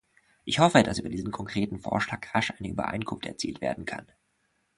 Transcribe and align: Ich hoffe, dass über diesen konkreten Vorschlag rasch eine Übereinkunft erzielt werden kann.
Ich 0.45 0.57
hoffe, 0.57 0.81
dass 0.81 0.97
über 0.97 1.09
diesen 1.09 1.29
konkreten 1.31 1.77
Vorschlag 1.77 2.33
rasch 2.33 2.53
eine 2.57 2.69
Übereinkunft 2.69 3.27
erzielt 3.27 3.61
werden 3.61 3.85
kann. 3.85 4.11